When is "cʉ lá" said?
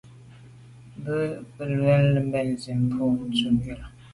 3.35-3.87